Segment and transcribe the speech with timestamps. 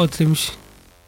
[0.00, 0.50] o czymś,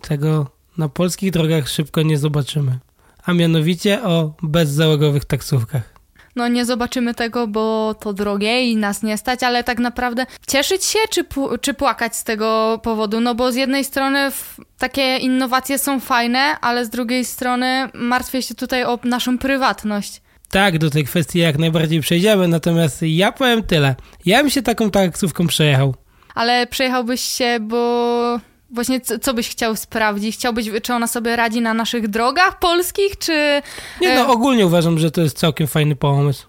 [0.03, 0.47] czego
[0.79, 2.79] na polskich drogach szybko nie zobaczymy.
[3.25, 5.93] A mianowicie o bezzałogowych taksówkach.
[6.37, 10.85] No nie zobaczymy tego, bo to drogie i nas nie stać, ale tak naprawdę cieszyć
[10.85, 11.25] się czy,
[11.61, 13.21] czy płakać z tego powodu?
[13.21, 14.31] No bo z jednej strony
[14.79, 20.23] takie innowacje są fajne, ale z drugiej strony martwię się tutaj o naszą prywatność.
[20.51, 23.95] Tak, do tej kwestii jak najbardziej przejdziemy, natomiast ja powiem tyle.
[24.27, 25.95] Ja bym się taką taksówką przejechał.
[26.35, 28.41] Ale przejechałbyś się, bo
[28.73, 30.37] właśnie co, co, byś chciał sprawdzić?
[30.37, 33.63] Chciałbyś, czy ona sobie radzi na naszych drogach polskich, czy...
[34.01, 36.47] Nie no, e, ogólnie uważam, że to jest całkiem fajny pomysł.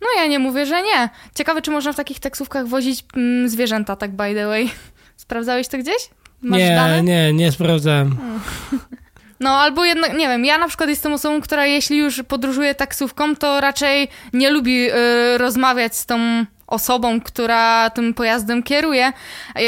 [0.00, 1.08] No ja nie mówię, że nie.
[1.34, 4.70] Ciekawe, czy można w takich taksówkach wozić mm, zwierzęta, tak by the way.
[5.16, 6.10] Sprawdzałeś to gdzieś?
[6.42, 7.02] Masz nie, dane?
[7.02, 8.16] nie, nie sprawdzałem.
[8.16, 8.40] Hmm.
[9.40, 13.36] No albo jednak, nie wiem, ja na przykład jestem osobą, która jeśli już podróżuje taksówką,
[13.36, 19.12] to raczej nie lubi y, rozmawiać z tą osobą, która tym pojazdem kieruje,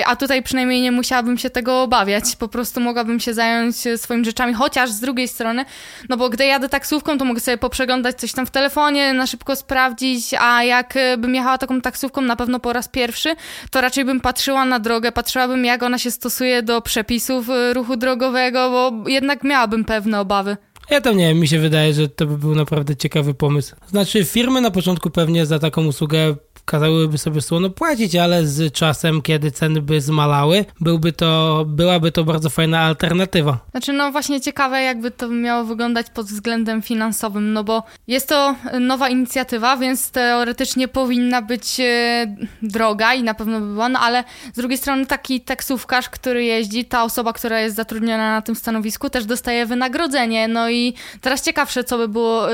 [0.06, 2.36] a tutaj przynajmniej nie musiałabym się tego obawiać.
[2.36, 5.64] Po prostu mogłabym się zająć swoimi rzeczami, chociaż z drugiej strony,
[6.08, 9.56] no bo gdy jadę taksówką, to mogę sobie poprzeglądać coś tam w telefonie, na szybko
[9.56, 13.34] sprawdzić, a jak bym jechała taką taksówką na pewno po raz pierwszy,
[13.70, 18.70] to raczej bym patrzyła na drogę, patrzyłabym jak ona się stosuje do przepisów ruchu drogowego,
[18.70, 20.56] bo jednak miałabym pewne obawy.
[20.90, 23.76] Ja tam nie wiem, mi się wydaje, że to by był naprawdę ciekawy pomysł.
[23.86, 29.22] Znaczy, firmy na początku pewnie za taką usługę kazałyby sobie słono płacić, ale z czasem,
[29.22, 33.58] kiedy ceny by zmalały, byłby to, byłaby to bardzo fajna alternatywa.
[33.70, 38.54] Znaczy, no właśnie ciekawe, jakby to miało wyglądać pod względem finansowym, no bo jest to
[38.80, 44.24] nowa inicjatywa, więc teoretycznie powinna być e, droga i na pewno by była, no ale
[44.52, 49.10] z drugiej strony taki taksówkarz, który jeździ, ta osoba, która jest zatrudniona na tym stanowisku,
[49.10, 52.46] też dostaje wynagrodzenie, no i teraz ciekawsze, co by było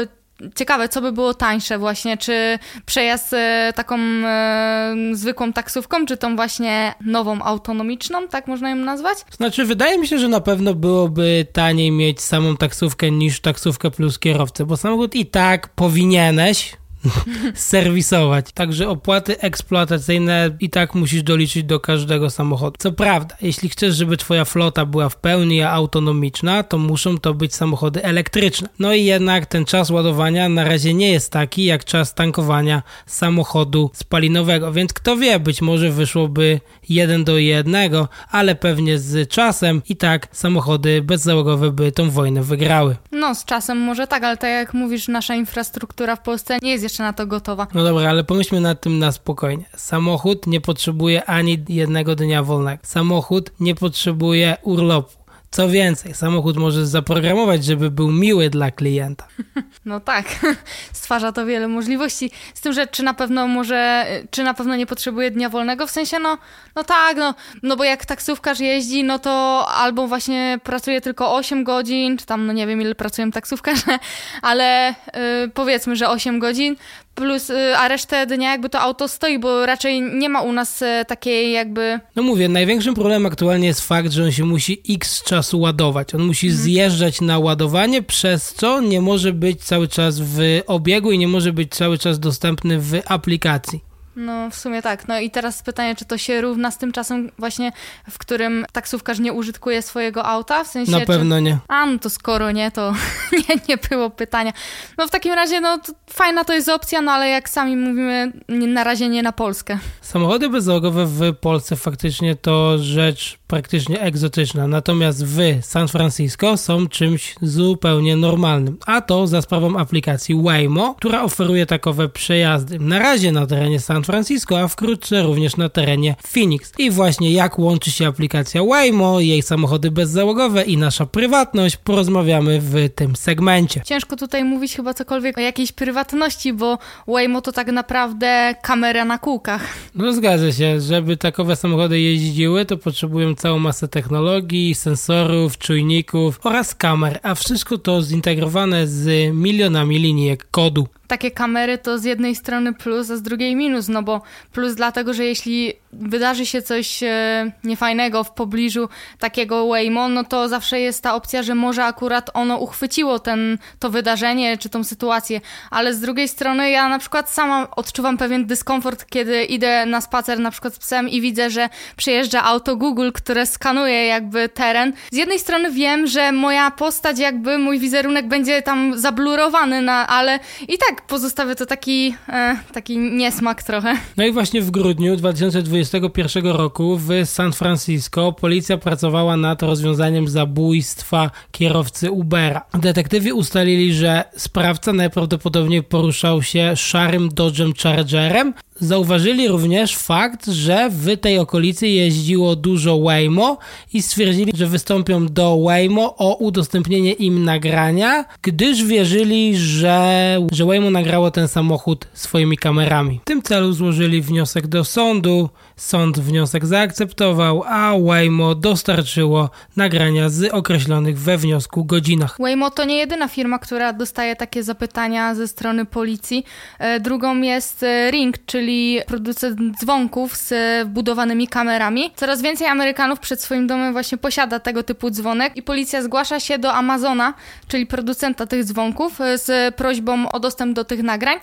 [0.55, 6.37] ciekawe, co by było tańsze właśnie, czy przejazd e, taką e, zwykłą taksówką, czy tą
[6.37, 9.19] właśnie nową autonomiczną, tak można ją nazwać?
[9.31, 14.19] Znaczy, wydaje mi się, że na pewno byłoby taniej mieć samą taksówkę niż taksówkę plus
[14.19, 16.77] kierowcę, bo samochód i tak powinieneś
[17.55, 18.47] serwisować.
[18.55, 22.77] Także opłaty eksploatacyjne i tak musisz doliczyć do każdego samochodu.
[22.79, 27.55] Co prawda, jeśli chcesz, żeby twoja flota była w pełni autonomiczna, to muszą to być
[27.55, 28.69] samochody elektryczne.
[28.79, 33.91] No i jednak ten czas ładowania na razie nie jest taki jak czas tankowania samochodu
[33.95, 39.97] spalinowego, więc kto wie, być może wyszłoby jeden do jednego, ale pewnie z czasem i
[39.97, 42.97] tak samochody bezzałogowe by tą wojnę wygrały.
[43.13, 46.88] No, z czasem może tak, ale tak jak mówisz, nasza infrastruktura w Polsce nie jest
[46.89, 47.67] jeszcze na to gotowa.
[47.75, 49.65] No dobra, ale pomyślmy nad tym na spokojnie.
[49.77, 52.83] Samochód nie potrzebuje ani jednego dnia wolnego.
[52.85, 55.18] Samochód nie potrzebuje urlopu.
[55.51, 59.29] Co więcej, samochód możesz zaprogramować, żeby był miły dla klienta.
[59.85, 60.27] No tak,
[60.93, 62.31] stwarza to wiele możliwości.
[62.55, 65.91] Z tym, że czy na pewno może, czy na pewno nie potrzebuje dnia wolnego, w
[65.91, 66.39] sensie no,
[66.77, 71.65] no tak, no, no bo jak taksówkarz jeździ, no to albo właśnie pracuje tylko 8
[71.65, 73.99] godzin, czy tam, no nie wiem ile pracują taksówkarze,
[74.43, 76.77] ale yy, powiedzmy, że 8 godzin,
[77.19, 80.83] plus, y, a resztę dnia jakby to auto stoi, bo raczej nie ma u nas
[80.83, 82.01] y, takiej jakby...
[82.17, 86.15] No mówię, największym problemem aktualnie jest fakt, że on się musi x czasu ładować.
[86.15, 86.65] On musi mhm.
[86.65, 91.53] zjeżdżać na ładowanie, przez co nie może być cały czas w obiegu i nie może
[91.53, 93.88] być cały czas dostępny w aplikacji.
[94.19, 95.09] No, w sumie tak.
[95.09, 97.73] No i teraz pytanie, czy to się równa z tym czasem właśnie,
[98.11, 100.65] w którym taksówkarz nie użytkuje swojego auta?
[100.65, 101.43] W sensie, Na pewno czy...
[101.43, 101.59] nie.
[101.69, 102.95] A, no to skoro nie, to
[103.49, 104.53] nie, nie było pytania.
[104.99, 108.33] No w takim razie, no to fajna to jest opcja, no ale jak sami mówimy,
[108.49, 109.79] na razie nie na Polskę.
[110.01, 117.35] Samochody bezzałogowe w Polsce faktycznie to rzecz praktycznie egzotyczna, natomiast w San Francisco są czymś
[117.43, 122.79] zupełnie normalnym, a to za sprawą aplikacji Waymo, która oferuje takowe przejazdy.
[122.79, 126.73] Na razie na terenie San Francisco, a wkrótce również na terenie Phoenix.
[126.79, 132.75] I właśnie jak łączy się aplikacja Waymo, jej samochody bezzałogowe i nasza prywatność, porozmawiamy w
[132.95, 133.81] tym segmencie.
[133.85, 139.19] Ciężko tutaj mówić chyba cokolwiek o jakiejś prywatności, bo Waymo to tak naprawdę kamera na
[139.19, 139.67] kółkach.
[139.95, 146.75] No zgadza się, żeby takowe samochody jeździły, to potrzebują całą masę technologii, sensorów, czujników oraz
[146.75, 152.73] kamer, a wszystko to zintegrowane z milionami linijek kodu takie kamery to z jednej strony
[152.73, 154.23] plus, a z drugiej minus, no bo
[154.53, 158.89] plus dlatego, że jeśli wydarzy się coś e, niefajnego w pobliżu
[159.19, 163.91] takiego Waymo, no to zawsze jest ta opcja, że może akurat ono uchwyciło ten, to
[163.91, 165.41] wydarzenie czy tą sytuację,
[165.71, 170.39] ale z drugiej strony ja na przykład sama odczuwam pewien dyskomfort, kiedy idę na spacer
[170.39, 174.93] na przykład z psem i widzę, że przyjeżdża auto Google, które skanuje jakby teren.
[175.13, 180.39] Z jednej strony wiem, że moja postać jakby, mój wizerunek będzie tam zablurowany, na, ale
[180.69, 183.97] i tak pozostawia to taki, e, taki niesmak trochę.
[184.17, 191.31] No i właśnie w grudniu 2021 roku w San Francisco policja pracowała nad rozwiązaniem zabójstwa
[191.51, 192.65] kierowcy Ubera.
[192.75, 198.55] Detektywi ustalili, że sprawca najprawdopodobniej poruszał się szarym Dodge'em Chargerem.
[198.81, 203.59] Zauważyli również fakt, że w tej okolicy jeździło dużo Waymo
[203.93, 210.91] i stwierdzili, że wystąpią do Waymo o udostępnienie im nagrania, gdyż wierzyli, że, że Waymo
[210.91, 213.21] nagrało ten samochód swoimi kamerami.
[213.23, 220.55] W tym celu złożyli wniosek do sądu, sąd wniosek zaakceptował, a Waymo dostarczyło nagrania z
[220.55, 222.37] określonych we wniosku godzinach.
[222.41, 226.45] Waymo to nie jedyna firma, która dostaje takie zapytania ze strony policji.
[226.79, 228.68] E, drugą jest e, Ring, czyli
[229.07, 230.55] producent dzwonków z
[230.89, 232.11] wbudowanymi kamerami.
[232.17, 236.59] Coraz więcej Amerykanów przed swoim domem właśnie posiada tego typu dzwonek i policja zgłasza się
[236.59, 237.35] do Amazona,
[237.69, 241.39] czyli producenta tych dzwonków, z prośbą o dostęp do tych nagrań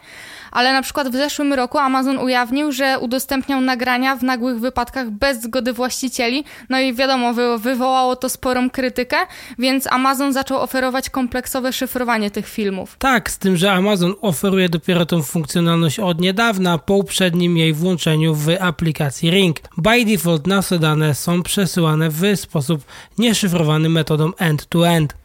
[0.56, 5.42] ale na przykład w zeszłym roku Amazon ujawnił, że udostępniał nagrania w nagłych wypadkach bez
[5.42, 9.18] zgody właścicieli, no i wiadomo, wy wywołało to sporą krytykę,
[9.60, 12.96] więc Amazon zaczął oferować kompleksowe szyfrowanie tych filmów.
[13.00, 18.36] Tak, z tym, że Amazon oferuje dopiero tą funkcjonalność od niedawna, po uprzednim jej włączeniu
[18.36, 19.60] w aplikacji Ring.
[19.78, 22.82] By default nasze dane są przesyłane w sposób
[23.18, 25.14] nieszyfrowany metodą end-to-end.
[25.14, 25.25] -end.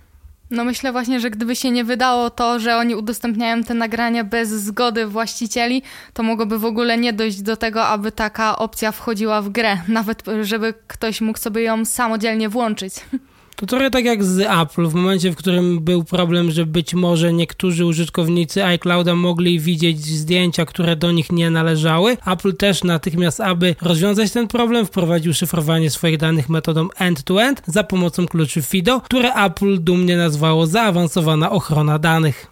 [0.50, 4.48] No myślę właśnie, że gdyby się nie wydało to, że oni udostępniają te nagrania bez
[4.48, 5.82] zgody właścicieli,
[6.12, 10.22] to mogłoby w ogóle nie dojść do tego, aby taka opcja wchodziła w grę, nawet
[10.42, 12.94] żeby ktoś mógł sobie ją samodzielnie włączyć.
[13.60, 17.32] To trochę tak jak z Apple, w momencie, w którym był problem, że być może
[17.32, 22.16] niektórzy użytkownicy iClouda mogli widzieć zdjęcia, które do nich nie należały.
[22.26, 27.84] Apple też natychmiast, aby rozwiązać ten problem, wprowadził szyfrowanie swoich danych metodą end-to-end -end za
[27.84, 32.50] pomocą kluczy FIDO, które Apple dumnie nazwało zaawansowana ochrona danych.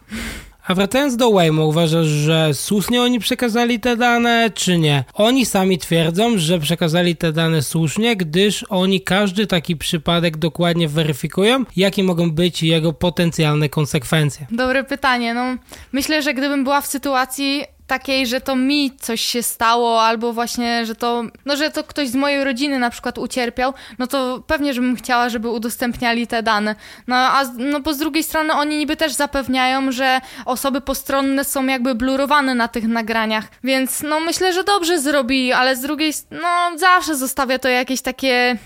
[0.68, 5.04] A wracając do Waymo, uważasz, że słusznie oni przekazali te dane, czy nie?
[5.14, 11.64] Oni sami twierdzą, że przekazali te dane słusznie, gdyż oni każdy taki przypadek dokładnie weryfikują,
[11.76, 14.46] jakie mogą być jego potencjalne konsekwencje.
[14.50, 15.34] Dobre pytanie.
[15.34, 15.56] No,
[15.92, 20.86] myślę, że gdybym była w sytuacji takiej, że to mi coś się stało, albo właśnie,
[20.86, 24.74] że to, no, że to ktoś z mojej rodziny na przykład ucierpiał, no to pewnie,
[24.74, 26.74] żebym chciała, żeby udostępniali te dane.
[27.06, 31.66] No a no, bo z drugiej strony oni niby też zapewniają, że osoby postronne są
[31.66, 36.78] jakby blurowane na tych nagraniach, więc no myślę, że dobrze zrobili, ale z drugiej, no
[36.78, 38.58] zawsze zostawia to jakieś takie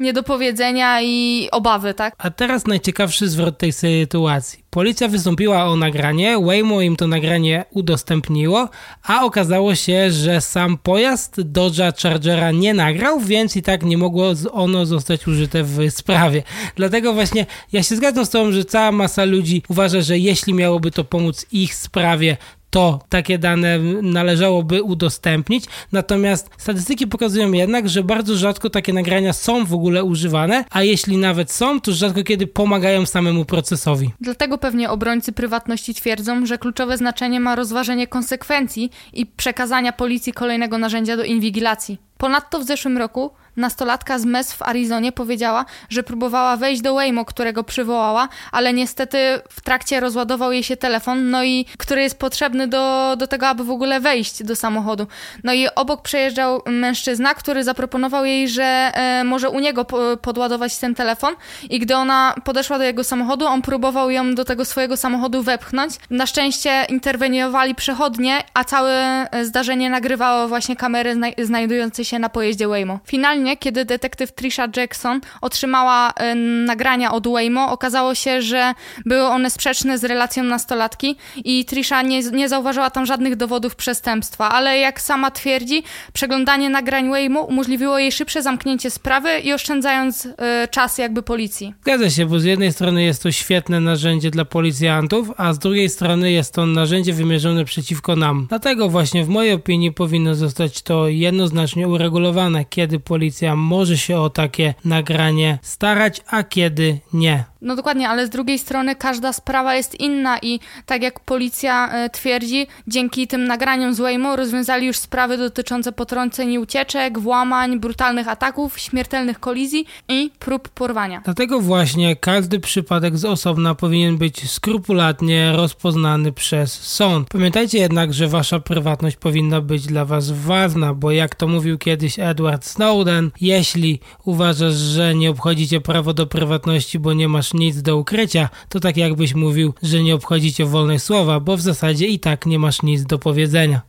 [0.00, 2.14] niedopowiedzenia i obawy, tak?
[2.18, 4.66] A teraz najciekawszy zwrot tej sytuacji.
[4.70, 8.68] Policja wystąpiła o nagranie, Waymo im to nagranie udostępniło,
[9.02, 14.32] a okazało się, że sam pojazd Dodge'a Chargera nie nagrał, więc i tak nie mogło
[14.52, 16.42] ono zostać użyte w sprawie.
[16.76, 20.90] Dlatego właśnie ja się zgadzam z tobą, że cała masa ludzi uważa, że jeśli miałoby
[20.90, 22.36] to pomóc ich sprawie,
[22.76, 25.64] to takie dane należałoby udostępnić.
[25.92, 31.16] Natomiast statystyki pokazują jednak, że bardzo rzadko takie nagrania są w ogóle używane, a jeśli
[31.16, 34.10] nawet są, to rzadko kiedy pomagają samemu procesowi.
[34.20, 40.78] Dlatego pewnie obrońcy prywatności twierdzą, że kluczowe znaczenie ma rozważenie konsekwencji i przekazania policji kolejnego
[40.78, 41.98] narzędzia do inwigilacji.
[42.18, 47.24] Ponadto w zeszłym roku nastolatka z MES w Arizonie powiedziała, że próbowała wejść do Waymo,
[47.24, 49.18] którego przywołała, ale niestety
[49.50, 53.64] w trakcie rozładował jej się telefon, no i który jest potrzebny do, do tego, aby
[53.64, 55.06] w ogóle wejść do samochodu.
[55.44, 60.78] No i obok przejeżdżał mężczyzna, który zaproponował jej, że e, może u niego po, podładować
[60.78, 61.34] ten telefon
[61.70, 65.94] i gdy ona podeszła do jego samochodu, on próbował ją do tego swojego samochodu wepchnąć.
[66.10, 72.68] Na szczęście interweniowali przechodnie, a całe zdarzenie nagrywało właśnie kamery zna znajdujące się na pojeździe
[72.68, 72.98] Waymo.
[73.06, 76.34] Finalnie, kiedy detektyw Trisha Jackson otrzymała y,
[76.66, 78.74] nagrania od Waymo, okazało się, że
[79.04, 84.48] były one sprzeczne z relacją nastolatki i Trisha nie, nie zauważyła tam żadnych dowodów przestępstwa,
[84.48, 90.32] ale jak sama twierdzi, przeglądanie nagrań Waymo umożliwiło jej szybsze zamknięcie sprawy i oszczędzając y,
[90.70, 91.74] czas jakby policji.
[91.82, 95.88] Zgadza się, bo z jednej strony jest to świetne narzędzie dla policjantów, a z drugiej
[95.88, 98.46] strony jest to narzędzie wymierzone przeciwko nam.
[98.48, 104.30] Dlatego właśnie w mojej opinii powinno zostać to jednoznacznie uregulowane, kiedy policja może się o
[104.30, 107.44] takie nagranie starać, a kiedy nie.
[107.62, 112.10] No dokładnie, ale z drugiej strony każda sprawa jest inna i tak jak policja e,
[112.10, 118.28] twierdzi, dzięki tym nagraniom z Waymo rozwiązali już sprawy dotyczące potrąceń i ucieczek, włamań, brutalnych
[118.28, 121.20] ataków, śmiertelnych kolizji i prób porwania.
[121.24, 127.28] Dlatego właśnie każdy przypadek z osobna powinien być skrupulatnie rozpoznany przez sąd.
[127.28, 132.18] Pamiętajcie jednak, że wasza prywatność powinna być dla was ważna, bo jak to mówił kiedyś
[132.18, 137.96] Edward Snowden, jeśli uważasz, że nie obchodzicie prawo do prywatności, bo nie masz nic do
[137.96, 142.46] ukrycia, to tak jakbyś mówił, że nie obchodzicie wolność słowa, bo w zasadzie i tak
[142.46, 143.80] nie masz nic do powiedzenia.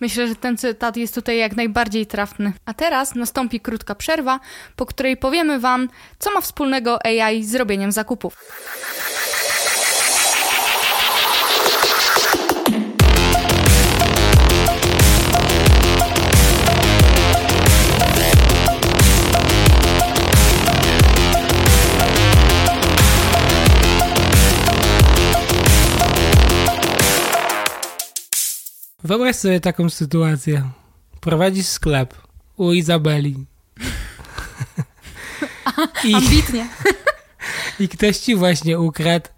[0.00, 2.52] Myślę, że ten cytat jest tutaj jak najbardziej trafny.
[2.64, 4.40] A teraz nastąpi krótka przerwa,
[4.76, 8.36] po której powiemy Wam, co ma wspólnego AI z robieniem zakupów.
[29.04, 30.70] Wyobraź sobie taką sytuację.
[31.20, 32.14] Prowadzisz sklep
[32.56, 33.46] u Izabeli.
[36.04, 36.68] I, Ambitnie.
[37.80, 39.28] I ktoś ci właśnie ukradł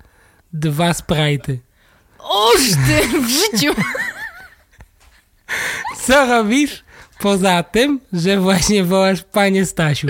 [0.52, 1.60] dwa sprajty.
[2.18, 3.74] Oż ty w życiu!
[6.06, 6.84] Co robisz
[7.18, 10.06] poza tym, że właśnie wołasz panie Stasiu?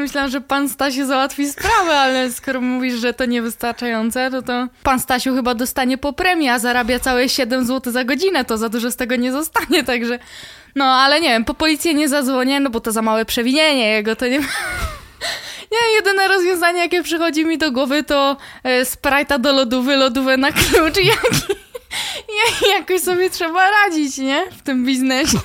[0.00, 5.00] Myślałam, że pan Stasiu załatwi sprawę, ale skoro mówisz, że to niewystarczające, to, to pan
[5.00, 8.90] Stasiu chyba dostanie po premii, a zarabia całe 7 zł za godzinę, to za dużo
[8.90, 10.18] z tego nie zostanie, także...
[10.74, 14.16] No, ale nie wiem, po policję nie zadzwonię, no bo to za małe przewinienie jego,
[14.16, 14.40] to nie...
[15.72, 20.52] Nie, jedyne rozwiązanie, jakie przychodzi mi do głowy, to e, sprajta do lodówy, lodówę na
[20.52, 21.22] klucz i jak,
[22.78, 24.50] jakoś sobie trzeba radzić, nie?
[24.50, 25.38] W tym biznesie.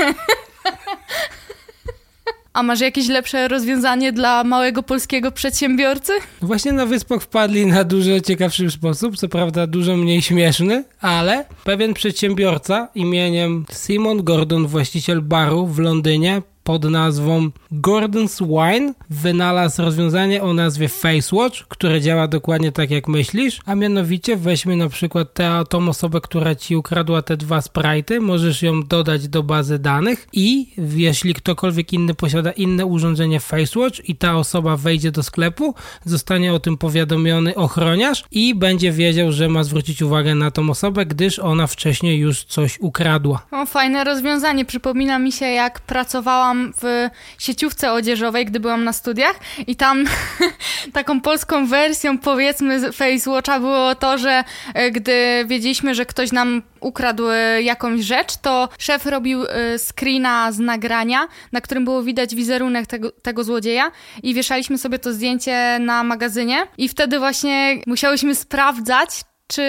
[2.55, 6.13] A masz jakieś lepsze rozwiązanie dla małego polskiego przedsiębiorcy?
[6.41, 11.93] Właśnie na Wyspach wpadli na dużo ciekawszy sposób, co prawda dużo mniej śmieszny, ale pewien
[11.93, 20.53] przedsiębiorca imieniem Simon Gordon, właściciel baru w Londynie, pod nazwą Gordon's Wine wynalazł rozwiązanie o
[20.53, 25.89] nazwie FaceWatch, które działa dokładnie tak jak myślisz, a mianowicie weźmy na przykład tę tą
[25.89, 31.33] osobę, która ci ukradła te dwa sprite'y, możesz ją dodać do bazy danych i jeśli
[31.33, 36.77] ktokolwiek inny posiada inne urządzenie FaceWatch i ta osoba wejdzie do sklepu, zostanie o tym
[36.77, 42.19] powiadomiony ochroniarz i będzie wiedział, że ma zwrócić uwagę na tą osobę, gdyż ona wcześniej
[42.19, 43.45] już coś ukradła.
[43.51, 44.65] O, fajne rozwiązanie.
[44.65, 47.09] Przypomina mi się, jak pracowałam pracowałam w
[47.43, 50.05] sieciówce odzieżowej, gdy byłam na studiach i tam
[50.93, 54.43] taką polską wersją powiedzmy FaceWatcha było to, że
[54.73, 60.51] e, gdy wiedzieliśmy, że ktoś nam ukradł e, jakąś rzecz, to szef robił e, screena
[60.51, 63.91] z nagrania, na którym było widać wizerunek tego, tego złodzieja
[64.23, 69.09] i wieszaliśmy sobie to zdjęcie na magazynie i wtedy właśnie musiałyśmy sprawdzać,
[69.47, 69.63] czy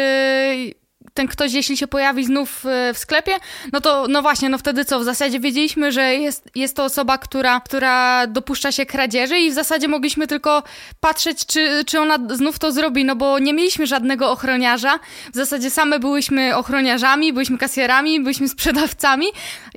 [1.14, 3.32] ten ktoś, jeśli się pojawi znów e, w sklepie,
[3.72, 5.00] no to no właśnie, no wtedy co?
[5.00, 9.54] W zasadzie wiedzieliśmy, że jest, jest to osoba, która, która dopuszcza się kradzieży i w
[9.54, 10.62] zasadzie mogliśmy tylko
[11.00, 14.98] patrzeć, czy, czy ona znów to zrobi, no bo nie mieliśmy żadnego ochroniarza.
[15.32, 19.26] W zasadzie same byłyśmy ochroniarzami, byliśmy kasjerami, byliśmy sprzedawcami.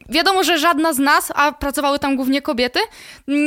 [0.09, 2.79] Wiadomo, że żadna z nas, a pracowały tam głównie kobiety,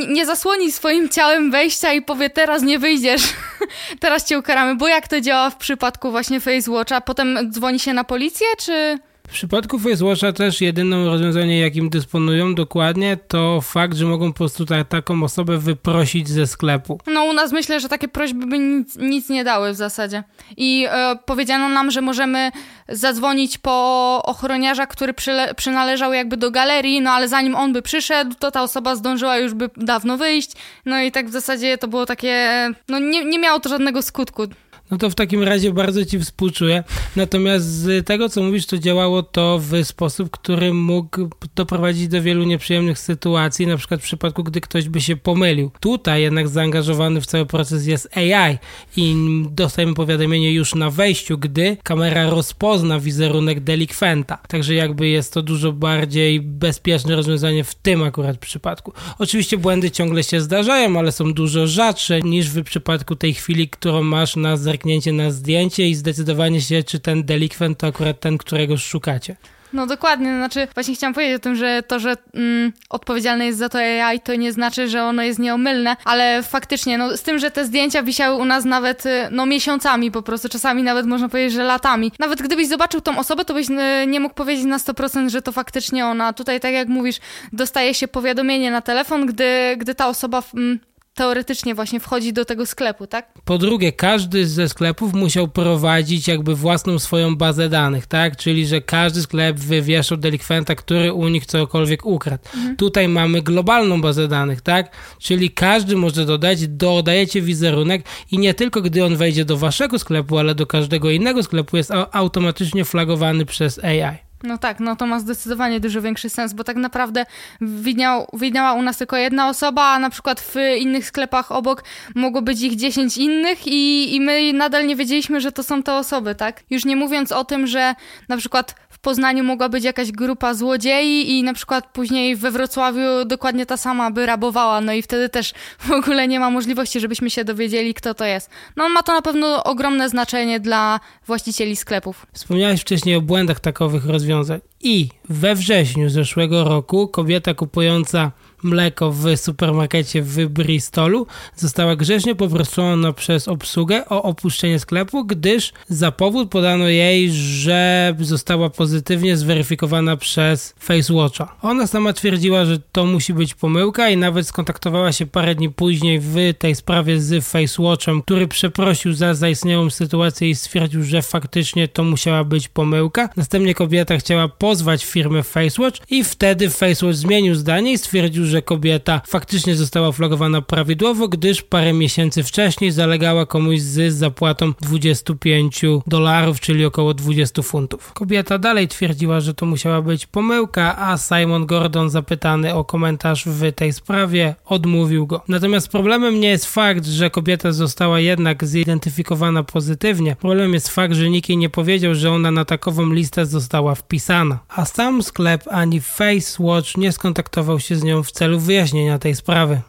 [0.08, 3.22] nie zasłoni swoim ciałem wejścia i powie teraz nie wyjdziesz,
[4.00, 7.00] teraz cię ukaramy, bo jak to działa w przypadku właśnie FaceWatcha?
[7.00, 8.98] Potem dzwoni się na policję, czy...
[9.32, 14.66] W przypadku Facewacha też jedyną rozwiązanie, jakim dysponują dokładnie, to fakt, że mogą po prostu
[14.66, 17.00] ta, taką osobę wyprosić ze sklepu.
[17.06, 20.22] No u nas myślę, że takie prośby by nic, nic nie dały w zasadzie.
[20.56, 22.50] I e, powiedziano nam, że możemy
[22.88, 28.34] zadzwonić po ochroniarza, który przyle, przynależał jakby do galerii, no ale zanim on by przyszedł,
[28.38, 30.52] to ta osoba zdążyła już by dawno wyjść.
[30.86, 32.50] No i tak w zasadzie to było takie,
[32.88, 34.46] no nie, nie miało to żadnego skutku
[34.92, 36.84] no to w takim razie bardzo ci współczuję.
[37.16, 42.44] Natomiast z tego, co mówisz, to działało to w sposób, który mógł doprowadzić do wielu
[42.44, 45.70] nieprzyjemnych sytuacji, na przykład w przypadku, gdy ktoś by się pomylił.
[45.80, 48.58] Tutaj jednak zaangażowany w cały proces jest AI
[48.96, 49.16] i
[49.50, 54.36] dostajemy powiadomienie już na wejściu, gdy kamera rozpozna wizerunek delikwenta.
[54.48, 58.92] Także jakby jest to dużo bardziej bezpieczne rozwiązanie w tym akurat przypadku.
[59.18, 64.02] Oczywiście błędy ciągle się zdarzają, ale są dużo rzadsze niż w przypadku tej chwili, którą
[64.02, 64.81] masz na zerknięcie
[65.12, 69.36] na zdjęcie i zdecydowanie się, czy ten delikwent to akurat ten, którego szukacie.
[69.72, 73.68] No dokładnie, znaczy właśnie chciałam powiedzieć o tym, że to, że mm, odpowiedzialne jest za
[73.68, 77.50] to AI, to nie znaczy, że ono jest nieomylne, ale faktycznie, no z tym, że
[77.50, 81.52] te zdjęcia wisiały u nas nawet, y, no miesiącami po prostu, czasami nawet można powiedzieć,
[81.52, 82.12] że latami.
[82.18, 85.52] Nawet gdybyś zobaczył tą osobę, to byś y, nie mógł powiedzieć na 100%, że to
[85.52, 86.32] faktycznie ona.
[86.32, 87.16] Tutaj, tak jak mówisz,
[87.52, 90.78] dostaje się powiadomienie na telefon, gdy, gdy ta osoba mm,
[91.14, 93.32] teoretycznie właśnie wchodzi do tego sklepu, tak?
[93.44, 98.36] Po drugie, każdy ze sklepów musiał prowadzić jakby własną swoją bazę danych, tak?
[98.36, 102.44] Czyli, że każdy sklep wywieszał delikwenta, który u nich cokolwiek ukradł.
[102.54, 102.76] Mhm.
[102.76, 104.96] Tutaj mamy globalną bazę danych, tak?
[105.18, 110.38] Czyli każdy może dodać, dodajecie wizerunek i nie tylko gdy on wejdzie do waszego sklepu,
[110.38, 114.31] ale do każdego innego sklepu jest automatycznie flagowany przez AI.
[114.42, 117.26] No tak, no to ma zdecydowanie dużo większy sens, bo tak naprawdę
[117.60, 121.84] widniał, widniała u nas tylko jedna osoba, a na przykład w innych sklepach obok
[122.14, 125.94] mogło być ich 10 innych i, i my nadal nie wiedzieliśmy, że to są te
[125.94, 126.62] osoby, tak?
[126.70, 127.94] Już nie mówiąc o tym, że
[128.28, 133.66] na przykład Poznaniu mogła być jakaś grupa złodziei i na przykład później we Wrocławiu dokładnie
[133.66, 137.44] ta sama by rabowała, no i wtedy też w ogóle nie ma możliwości, żebyśmy się
[137.44, 138.50] dowiedzieli, kto to jest.
[138.76, 142.26] No ma to na pewno ogromne znaczenie dla właścicieli sklepów.
[142.32, 148.32] Wspomniałeś wcześniej o błędach takowych rozwiązań i we wrześniu zeszłego roku kobieta kupująca
[148.62, 151.26] mleko w supermarkecie w Bristolu
[151.56, 158.70] została grzecznie poproszona przez obsługę o opuszczenie sklepu, gdyż za powód podano jej, że została
[158.70, 161.56] pozytywnie zweryfikowana przez FaceWatcha.
[161.62, 166.20] Ona sama twierdziła, że to musi być pomyłka i nawet skontaktowała się parę dni później
[166.20, 172.04] w tej sprawie z FaceWatchem, który przeprosił za zaistniałą sytuację i stwierdził, że faktycznie to
[172.04, 173.28] musiała być pomyłka.
[173.36, 179.20] Następnie kobieta chciała pozwać firmę FaceWatch i wtedy FaceWatch zmienił zdanie i stwierdził, że kobieta
[179.26, 186.84] faktycznie została flagowana prawidłowo, gdyż parę miesięcy wcześniej zalegała komuś z zapłatą 25 dolarów, czyli
[186.84, 188.12] około 20 funtów.
[188.12, 193.72] Kobieta dalej twierdziła, że to musiała być pomyłka, a Simon Gordon zapytany o komentarz w
[193.72, 195.42] tej sprawie odmówił go.
[195.48, 200.36] Natomiast problemem nie jest fakt, że kobieta została jednak zidentyfikowana pozytywnie.
[200.36, 204.58] Problemem jest fakt, że nikt jej nie powiedział, że ona na takową listę została wpisana.
[204.68, 209.80] A sam sklep ani FaceWatch nie skontaktował się z nią w celu wyjaśnienia tej sprawy.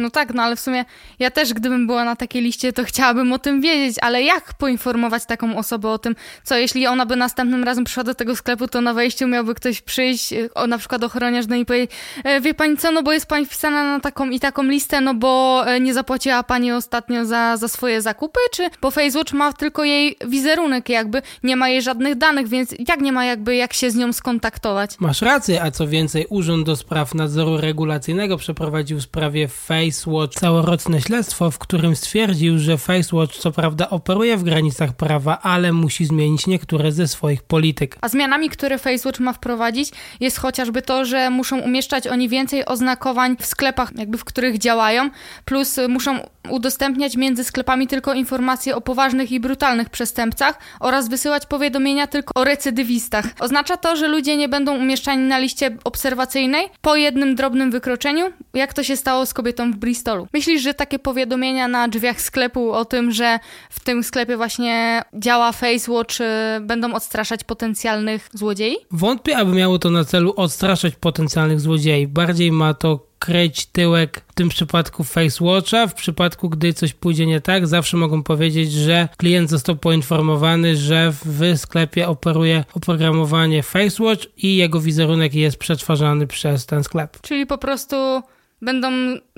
[0.00, 0.84] No tak, no ale w sumie
[1.18, 5.26] ja też, gdybym była na takiej liście, to chciałabym o tym wiedzieć, ale jak poinformować
[5.26, 8.80] taką osobę o tym, co jeśli ona by następnym razem przyszła do tego sklepu, to
[8.80, 11.90] na wejściu miałby ktoś przyjść, e, o, na przykład ochroniarz, no i powiedzieć,
[12.24, 15.14] e, wie pani co, no bo jest pani wpisana na taką i taką listę, no
[15.14, 19.84] bo e, nie zapłaciła pani ostatnio za, za swoje zakupy, czy bo Facebook ma tylko
[19.84, 23.90] jej wizerunek jakby, nie ma jej żadnych danych, więc jak nie ma jakby jak się
[23.90, 24.90] z nią skontaktować?
[25.00, 30.34] Masz rację, a co więcej, Urząd do Spraw Nadzoru Regulacyjnego przeprowadził w sprawie Facebook FaceWatch
[30.34, 36.04] całoroczne śledztwo, w którym stwierdził, że FaceWatch co prawda operuje w granicach prawa, ale musi
[36.04, 37.98] zmienić niektóre ze swoich polityk.
[38.00, 43.36] A zmianami, które FaceWatch ma wprowadzić, jest chociażby to, że muszą umieszczać oni więcej oznakowań
[43.40, 45.10] w sklepach, jakby w których działają,
[45.44, 52.06] plus muszą udostępniać między sklepami tylko informacje o poważnych i brutalnych przestępcach oraz wysyłać powiadomienia
[52.06, 53.24] tylko o recydywistach.
[53.40, 58.74] Oznacza to, że ludzie nie będą umieszczani na liście obserwacyjnej po jednym drobnym wykroczeniu, jak
[58.74, 60.28] to się stało z kobietą w Bristolu.
[60.32, 63.38] Myślisz, że takie powiadomienia na drzwiach sklepu o tym, że
[63.70, 66.24] w tym sklepie właśnie działa FaceWatch, y,
[66.60, 68.76] będą odstraszać potencjalnych złodziei?
[68.90, 72.06] Wątpię, aby miało to na celu odstraszać potencjalnych złodziei.
[72.06, 75.86] Bardziej ma to kryć tyłek w tym przypadku FaceWatcha.
[75.86, 81.12] W przypadku, gdy coś pójdzie nie tak, zawsze mogą powiedzieć, że klient został poinformowany, że
[81.24, 87.18] w sklepie operuje oprogramowanie FaceWatch i jego wizerunek jest przetwarzany przez ten sklep.
[87.20, 88.22] Czyli po prostu
[88.62, 88.88] będą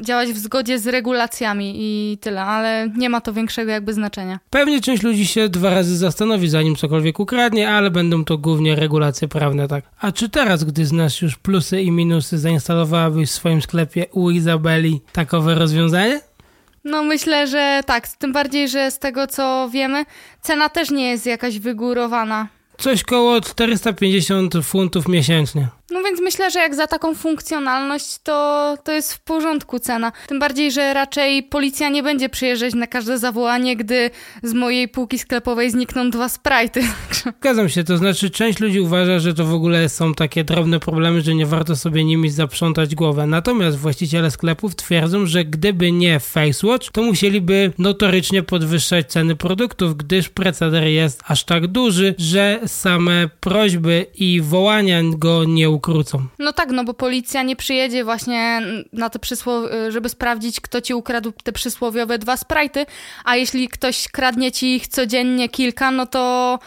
[0.01, 4.39] działać w zgodzie z regulacjami i tyle, ale nie ma to większego jakby znaczenia.
[4.51, 9.29] Pewnie część ludzi się dwa razy zastanowi, zanim cokolwiek ukradnie, ale będą to głównie regulacje
[9.29, 9.85] prawne, tak.
[10.01, 15.01] A czy teraz, gdy znasz już plusy i minusy, zainstalowałabyś w swoim sklepie u Izabeli
[15.13, 16.21] takowe rozwiązanie?
[16.85, 20.05] No myślę, że tak, tym bardziej, że z tego co wiemy,
[20.41, 22.49] cena też nie jest jakaś wygórowana.
[22.79, 25.69] Coś koło 450 funtów miesięcznie.
[25.93, 30.13] No więc myślę, że jak za taką funkcjonalność, to, to jest w porządku cena.
[30.27, 34.11] Tym bardziej, że raczej policja nie będzie przyjeżdżać na każde zawołanie, gdy
[34.43, 36.83] z mojej półki sklepowej znikną dwa sprajty.
[37.41, 41.21] Zgadzam się, to znaczy część ludzi uważa, że to w ogóle są takie drobne problemy,
[41.21, 43.27] że nie warto sobie nimi zaprzątać głowę.
[43.27, 50.29] Natomiast właściciele sklepów twierdzą, że gdyby nie FaceWatch, to musieliby notorycznie podwyższać ceny produktów, gdyż
[50.29, 56.27] preceder jest aż tak duży, że same prośby i wołania go nie ukrócą.
[56.39, 60.95] No tak, no bo policja nie przyjedzie właśnie na to przysłowie, żeby sprawdzić, kto ci
[60.95, 62.87] ukradł te przysłowiowe dwa sprajty,
[63.25, 66.59] a jeśli ktoś kradnie ci ich codziennie kilka, no to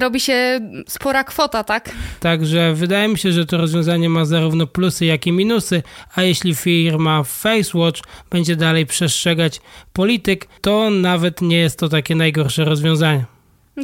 [0.00, 1.90] robi się spora kwota, tak?
[2.20, 5.82] Także wydaje mi się, że to rozwiązanie ma zarówno plusy, jak i minusy,
[6.14, 9.60] a jeśli firma FaceWatch będzie dalej przestrzegać
[9.92, 13.33] polityk, to nawet nie jest to takie najgorsze rozwiązanie.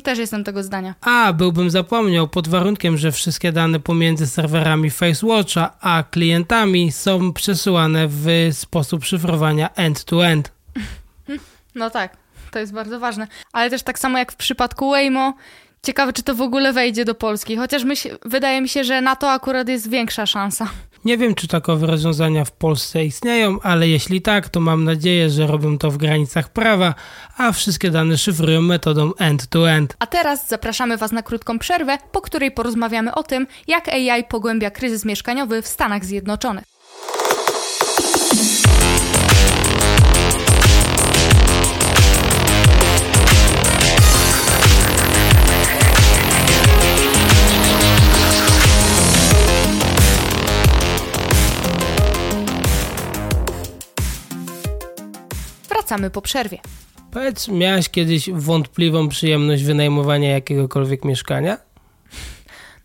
[0.03, 0.95] Też jestem tego zdania.
[1.01, 8.09] A, byłbym zapomniał, pod warunkiem, że wszystkie dane pomiędzy serwerami FaceWatcha a klientami są przesyłane
[8.09, 10.53] w sposób szyfrowania end-to-end.
[11.75, 12.17] No tak,
[12.51, 13.27] to jest bardzo ważne.
[13.53, 15.35] Ale też tak samo jak w przypadku Waymo,
[15.83, 19.17] ciekawe czy to w ogóle wejdzie do Polski, chociaż myśl, wydaje mi się, że na
[19.17, 20.69] to akurat jest większa szansa.
[21.05, 25.47] Nie wiem, czy takowe rozwiązania w Polsce istnieją, ale jeśli tak, to mam nadzieję, że
[25.47, 26.95] robią to w granicach prawa,
[27.37, 29.97] a wszystkie dane szyfrują metodą end-to-end.
[29.99, 34.71] A teraz zapraszamy Was na krótką przerwę, po której porozmawiamy o tym, jak AI pogłębia
[34.71, 36.70] kryzys mieszkaniowy w Stanach Zjednoczonych.
[55.91, 56.59] Wracamy po przerwie.
[57.11, 61.59] Powiedz, miałaś kiedyś wątpliwą przyjemność wynajmowania jakiegokolwiek mieszkania?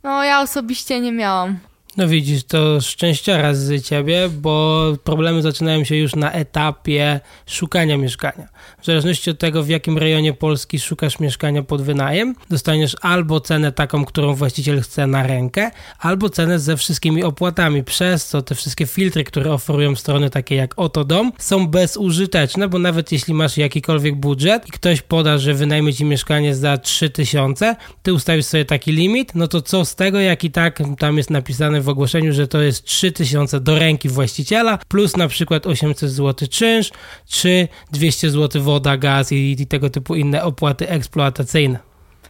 [0.04, 1.60] No, ja osobiście nie miałam.
[1.98, 8.48] No widzisz, to szczęściara z ciebie, bo problemy zaczynają się już na etapie szukania mieszkania.
[8.82, 13.72] W zależności od tego, w jakim rejonie Polski szukasz mieszkania pod wynajem, dostaniesz albo cenę
[13.72, 18.86] taką, którą właściciel chce na rękę, albo cenę ze wszystkimi opłatami, przez co te wszystkie
[18.86, 24.16] filtry, które oferują strony takie jak Oto Dom, są bezużyteczne, bo nawet jeśli masz jakikolwiek
[24.16, 29.36] budżet i ktoś poda, że wynajmie ci mieszkanie za 3000, ty ustawisz sobie taki limit,
[29.36, 32.62] no to co z tego, jak i tak tam jest napisane w ogłoszeniu, że to
[32.62, 36.92] jest 3000 do ręki właściciela, plus na przykład 800 zł czynsz,
[37.28, 41.80] czy 200 zł woda, gaz i, i tego typu inne opłaty eksploatacyjne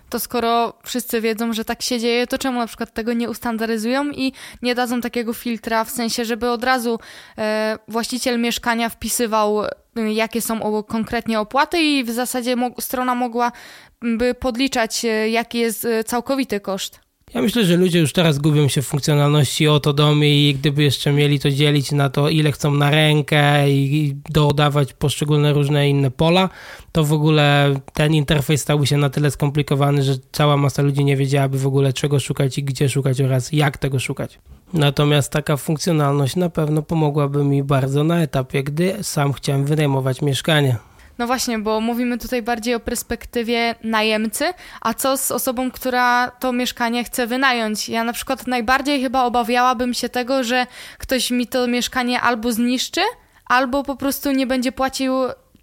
[0.10, 4.12] to skoro wszyscy wiedzą, że tak się dzieje, to czemu na przykład tego nie ustandaryzują
[4.12, 7.00] i nie dadzą takiego filtra, w sensie, żeby od razu
[7.38, 9.70] e, właściciel mieszkania wpisywał, e,
[10.14, 16.04] jakie są konkretnie opłaty i w zasadzie mo strona mogłaby podliczać, e, jaki jest e,
[16.04, 17.05] całkowity koszt.
[17.34, 21.12] Ja myślę, że ludzie już teraz gubią się w funkcjonalności oto domy i gdyby jeszcze
[21.12, 26.50] mieli to dzielić na to, ile chcą na rękę i dodawać poszczególne różne inne pola,
[26.92, 31.18] to w ogóle ten interfejs stałby się na tyle skomplikowany, że cała masa ludzi nie
[31.18, 34.40] wiedziałaby w ogóle czego szukać i gdzie szukać oraz jak tego szukać.
[34.74, 40.78] Natomiast taka funkcjonalność na pewno pomogłaby mi bardzo na etapie, gdy sam chciałem wynajmować mieszkanie.
[41.18, 44.46] No właśnie, bo mówimy tutaj bardziej o perspektywie najemcy,
[44.82, 47.90] a co z osobą, która to mieszkanie chce wynająć?
[47.90, 53.02] Ja na przykład najbardziej chyba obawiałabym się tego, że ktoś mi to mieszkanie albo zniszczy,
[53.46, 55.14] albo po prostu nie będzie płacił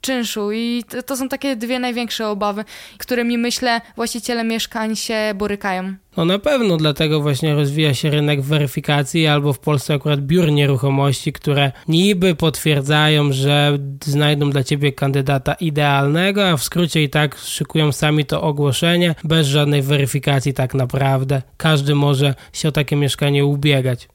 [0.03, 0.53] czynszu.
[0.53, 2.65] I to, to są takie dwie największe obawy,
[2.99, 5.95] którymi myślę właściciele mieszkań się borykają.
[6.17, 11.33] No na pewno, dlatego właśnie rozwija się rynek weryfikacji, albo w Polsce akurat biur nieruchomości,
[11.33, 17.93] które niby potwierdzają, że znajdą dla ciebie kandydata idealnego, a w skrócie i tak szykują
[17.93, 21.43] sami to ogłoszenie, bez żadnej weryfikacji tak naprawdę.
[21.57, 24.09] Każdy może się o takie mieszkanie ubiegać.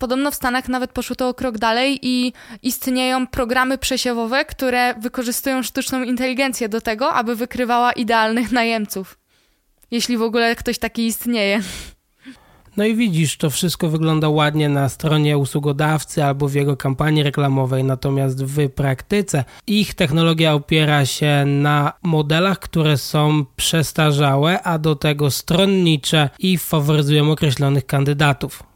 [0.00, 2.32] Podobno w Stanach nawet poszło to o krok dalej i
[2.62, 9.18] istnieją programy przesiewowe, które wykorzystują sztuczną inteligencję do tego, aby wykrywała idealnych najemców.
[9.90, 11.60] Jeśli w ogóle ktoś taki istnieje.
[12.76, 17.84] No i widzisz, to wszystko wygląda ładnie na stronie usługodawcy albo w jego kampanii reklamowej,
[17.84, 25.30] natomiast w praktyce ich technologia opiera się na modelach, które są przestarzałe, a do tego
[25.30, 28.69] stronnicze i faworyzują określonych kandydatów.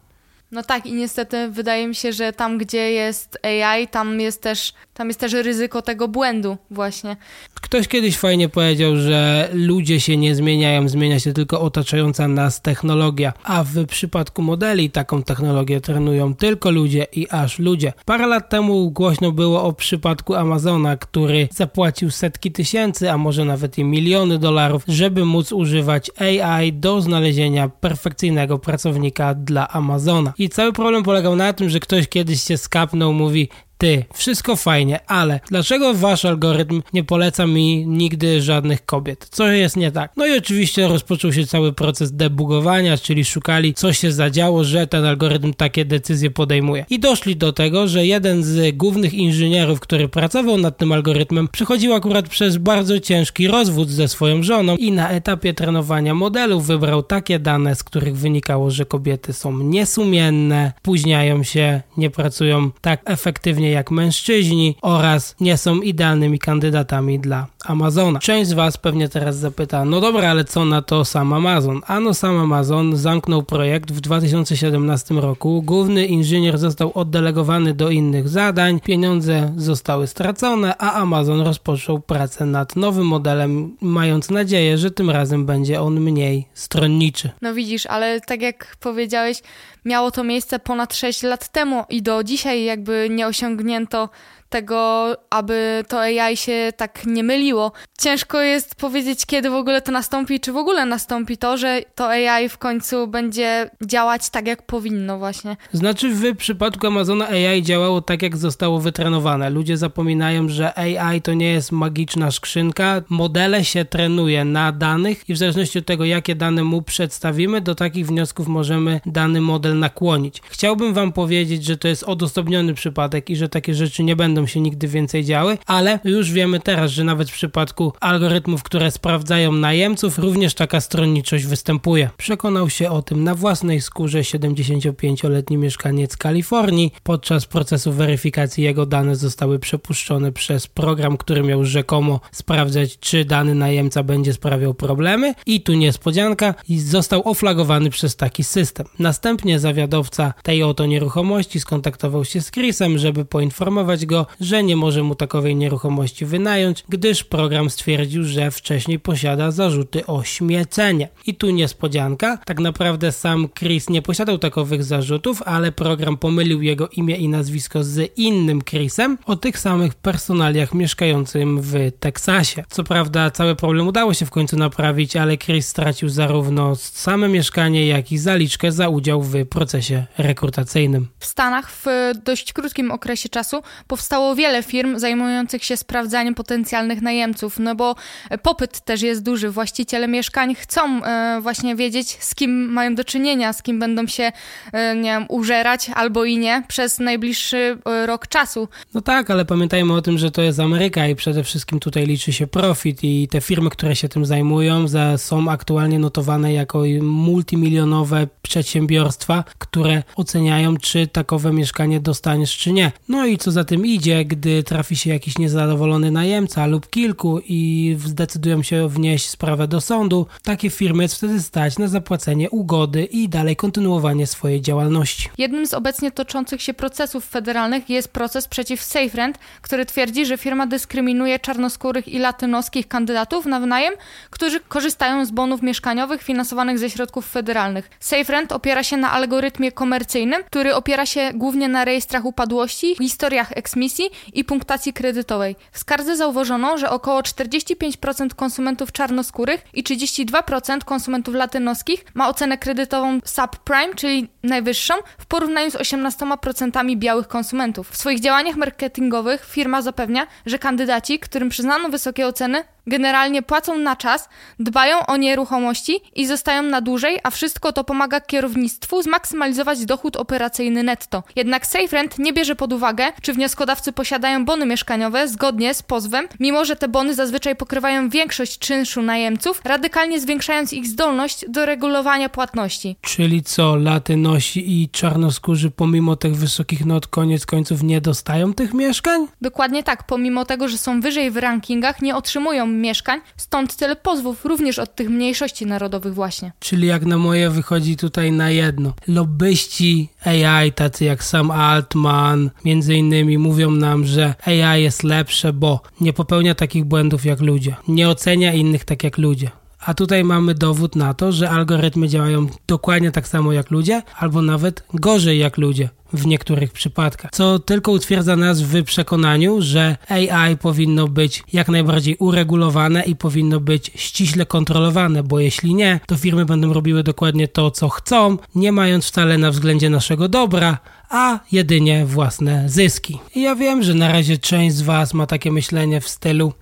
[0.54, 4.74] No tak i niestety wydaje mi się, że tam gdzie jest AI, tam jest też,
[4.94, 7.16] tam jest też ryzyko tego błędu właśnie.
[7.64, 13.32] Ktoś kiedyś fajnie powiedział, że ludzie się nie zmieniają, zmienia się tylko otaczająca nas technologia,
[13.44, 17.92] a w przypadku modeli taką technologię trenują tylko ludzie i aż ludzie.
[18.04, 23.78] Parę lat temu głośno było o przypadku Amazona, który zapłacił setki tysięcy, a może nawet
[23.78, 30.32] i miliony dolarów, żeby móc używać AI do znalezienia perfekcyjnego pracownika dla Amazona.
[30.38, 35.00] I cały problem polegał na tym, że ktoś kiedyś się skapnął, mówi ty, wszystko fajnie,
[35.06, 39.28] ale dlaczego wasz algorytm nie poleca mi nigdy żadnych kobiet?
[39.30, 40.12] Co jest nie tak?
[40.16, 45.04] No i oczywiście rozpoczął się cały proces debugowania, czyli szukali, co się zadziało, że ten
[45.04, 46.86] algorytm takie decyzje podejmuje.
[46.90, 51.94] I doszli do tego, że jeden z głównych inżynierów, który pracował nad tym algorytmem, przechodził
[51.94, 57.38] akurat przez bardzo ciężki rozwód ze swoją żoną i na etapie trenowania modelów wybrał takie
[57.38, 63.90] dane, z których wynikało, że kobiety są niesumienne, spóźniają się, nie pracują tak efektywnie jak
[63.90, 68.18] mężczyźni oraz nie są idealnymi kandydatami dla Amazona.
[68.18, 71.80] Część z Was pewnie teraz zapyta, no dobra, ale co na to sam Amazon?
[71.86, 78.80] Ano sam Amazon zamknął projekt w 2017 roku, główny inżynier został oddelegowany do innych zadań,
[78.80, 85.46] pieniądze zostały stracone, a Amazon rozpoczął pracę nad nowym modelem, mając nadzieję, że tym razem
[85.46, 87.30] będzie on mniej stronniczy.
[87.42, 89.42] No widzisz, ale tak jak powiedziałeś,
[89.84, 94.08] miało to miejsce ponad 6 lat temu i do dzisiaj jakby nie osiągnięto
[94.54, 97.72] tego, aby to AI się tak nie myliło.
[97.98, 102.08] Ciężko jest powiedzieć, kiedy w ogóle to nastąpi, czy w ogóle nastąpi to, że to
[102.08, 105.56] AI w końcu będzie działać tak, jak powinno właśnie.
[105.72, 109.50] Znaczy w przypadku Amazona AI działało tak, jak zostało wytrenowane.
[109.50, 113.02] Ludzie zapominają, że AI to nie jest magiczna skrzynka.
[113.08, 117.74] Modele się trenuje na danych i w zależności od tego, jakie dane mu przedstawimy, do
[117.74, 120.42] takich wniosków możemy dany model nakłonić.
[120.50, 124.60] Chciałbym wam powiedzieć, że to jest odosobniony przypadek i że takie rzeczy nie będą się
[124.60, 130.18] nigdy więcej działy, ale już wiemy teraz, że nawet w przypadku algorytmów, które sprawdzają najemców,
[130.18, 132.10] również taka stronniczość występuje.
[132.16, 136.92] Przekonał się o tym na własnej skórze 75-letni mieszkaniec Kalifornii.
[137.02, 143.54] Podczas procesu weryfikacji jego dane zostały przepuszczone przez program, który miał rzekomo sprawdzać, czy dany
[143.54, 148.86] najemca będzie sprawiał problemy i tu niespodzianka został oflagowany przez taki system.
[148.98, 155.02] Następnie zawiadowca tej oto nieruchomości skontaktował się z Chrisem, żeby poinformować go, że nie może
[155.02, 161.08] mu takowej nieruchomości wynająć, gdyż program stwierdził, że wcześniej posiada zarzuty o śmiecenie.
[161.26, 166.88] I tu niespodzianka, tak naprawdę sam Chris nie posiadał takowych zarzutów, ale program pomylił jego
[166.88, 172.64] imię i nazwisko z innym Chrisem o tych samych personaliach mieszkającym w Teksasie.
[172.68, 177.86] Co prawda cały problem udało się w końcu naprawić, ale Chris stracił zarówno same mieszkanie,
[177.86, 181.08] jak i zaliczkę za udział w procesie rekrutacyjnym.
[181.18, 181.86] W Stanach w
[182.24, 187.94] dość krótkim okresie czasu powstało wiele firm zajmujących się sprawdzaniem potencjalnych najemców, no bo
[188.42, 189.50] popyt też jest duży.
[189.50, 194.32] Właściciele mieszkań chcą e, właśnie wiedzieć, z kim mają do czynienia, z kim będą się,
[194.72, 198.68] e, nie wiem, użerać albo i nie przez najbliższy e, rok czasu.
[198.94, 202.32] No tak, ale pamiętajmy o tym, że to jest Ameryka i przede wszystkim tutaj liczy
[202.32, 208.26] się profit i te firmy, które się tym zajmują, za, są aktualnie notowane jako multimilionowe
[208.42, 212.92] przedsiębiorstwa, które oceniają, czy takowe mieszkanie dostaniesz, czy nie.
[213.08, 217.96] No i co za tym idzie, gdy trafi się jakiś niezadowolony najemca lub kilku i
[218.04, 223.28] zdecydują się wnieść sprawę do sądu, takie firmy jest wtedy stać na zapłacenie ugody i
[223.28, 225.28] dalej kontynuowanie swojej działalności.
[225.38, 230.66] Jednym z obecnie toczących się procesów federalnych jest proces przeciw SafeRent, który twierdzi, że firma
[230.66, 233.94] dyskryminuje czarnoskórych i latynoskich kandydatów na wynajem,
[234.30, 237.90] którzy korzystają z bonów mieszkaniowych finansowanych ze środków federalnych.
[238.00, 244.10] SafeRent opiera się na algorytmie komercyjnym, który opiera się głównie na rejestrach upadłości, historiach eksmisji
[244.32, 245.56] i punktacji kredytowej.
[245.72, 253.20] W skardze zauważono, że około 45% konsumentów czarnoskórych i 32% konsumentów latynoskich ma ocenę kredytową
[253.24, 257.90] subprime, czyli najwyższą, w porównaniu z 18% białych konsumentów.
[257.90, 263.96] W swoich działaniach marketingowych firma zapewnia, że kandydaci, którym przyznano wysokie oceny, generalnie płacą na
[263.96, 270.16] czas, dbają o nieruchomości i zostają na dłużej, a wszystko to pomaga kierownictwu zmaksymalizować dochód
[270.16, 271.22] operacyjny netto.
[271.36, 276.64] Jednak SafeRent nie bierze pod uwagę, czy wnioskodawcy posiadają bony mieszkaniowe zgodnie z pozwem, mimo
[276.64, 282.96] że te bony zazwyczaj pokrywają większość czynszu najemców, radykalnie zwiększając ich zdolność do regulowania płatności.
[283.00, 289.26] Czyli co, latynosi i czarnoskórzy pomimo tych wysokich not koniec końców nie dostają tych mieszkań?
[289.40, 294.44] Dokładnie tak, pomimo tego, że są wyżej w rankingach, nie otrzymują mieszkań, stąd tyle pozwów
[294.44, 296.52] również od tych mniejszości narodowych właśnie.
[296.60, 298.92] Czyli jak na moje wychodzi tutaj na jedno.
[299.08, 305.80] Lobbyści AI, tacy jak Sam Altman, między innymi mówią nam, że AI jest lepsze, bo
[306.00, 309.50] nie popełnia takich błędów jak ludzie, nie ocenia innych tak jak ludzie.
[309.84, 314.42] A tutaj mamy dowód na to, że algorytmy działają dokładnie tak samo jak ludzie, albo
[314.42, 320.56] nawet gorzej jak ludzie w niektórych przypadkach, co tylko utwierdza nas w przekonaniu, że AI
[320.56, 326.44] powinno być jak najbardziej uregulowane i powinno być ściśle kontrolowane, bo jeśli nie, to firmy
[326.44, 330.78] będą robiły dokładnie to, co chcą, nie mając wcale na względzie naszego dobra,
[331.14, 333.18] a jedynie własne zyski.
[333.34, 336.52] I ja wiem, że na razie część z Was ma takie myślenie w stylu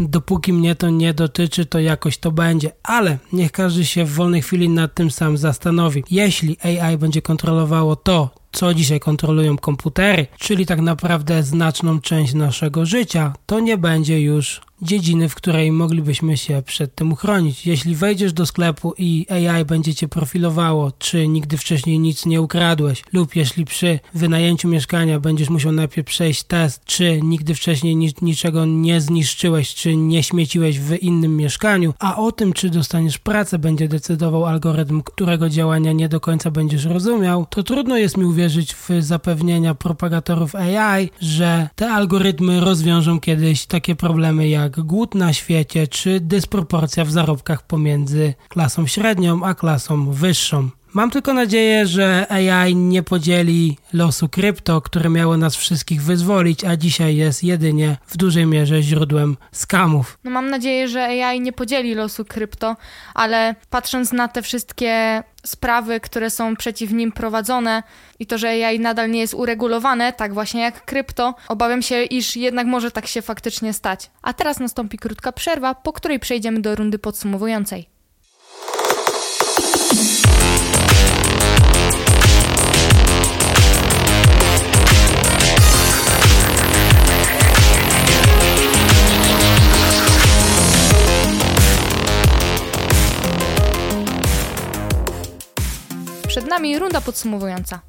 [0.00, 4.42] dopóki mnie to nie dotyczy, to jakoś to będzie, ale niech każdy się w wolnej
[4.42, 6.04] chwili nad tym sam zastanowi.
[6.10, 12.86] Jeśli AI będzie kontrolowało to, co dzisiaj kontrolują komputery, czyli tak naprawdę znaczną część naszego
[12.86, 17.66] życia, to nie będzie już dziedziny, w której moglibyśmy się przed tym uchronić.
[17.66, 23.04] Jeśli wejdziesz do sklepu i AI będzie cię profilowało, czy nigdy wcześniej nic nie ukradłeś,
[23.12, 28.64] lub jeśli przy wynajęciu mieszkania będziesz musiał najpierw przejść test, czy nigdy wcześniej ni niczego
[28.64, 33.88] nie zniszczyłeś, czy nie śmieciłeś w innym mieszkaniu, a o tym, czy dostaniesz pracę, będzie
[33.88, 38.88] decydował algorytm, którego działania nie do końca będziesz rozumiał, to trudno jest mi uwierzyć w
[39.00, 46.20] zapewnienia propagatorów AI, że te algorytmy rozwiążą kiedyś takie problemy jak głód na świecie czy
[46.20, 50.70] dysproporcja w zarobkach pomiędzy klasą średnią a klasą wyższą.
[50.94, 56.76] Mam tylko nadzieję, że AI nie podzieli losu krypto, które miało nas wszystkich wyzwolić, a
[56.76, 60.18] dzisiaj jest jedynie w dużej mierze źródłem skamów.
[60.24, 62.76] No mam nadzieję, że AI nie podzieli losu krypto,
[63.14, 67.82] ale patrząc na te wszystkie sprawy, które są przeciw nim prowadzone
[68.18, 72.36] i to, że AI nadal nie jest uregulowane, tak właśnie jak krypto, obawiam się, iż
[72.36, 74.10] jednak może tak się faktycznie stać.
[74.22, 77.91] A teraz nastąpi krótka przerwa, po której przejdziemy do rundy podsumowującej.
[96.32, 97.80] Przed nami runda podsumowująca.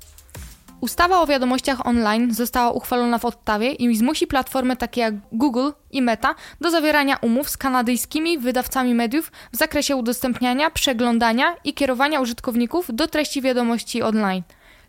[0.81, 6.01] Ustawa o wiadomościach online została uchwalona w Ottawie i zmusi platformy takie jak Google i
[6.01, 12.85] Meta do zawierania umów z kanadyjskimi wydawcami mediów w zakresie udostępniania, przeglądania i kierowania użytkowników
[12.89, 14.43] do treści wiadomości online.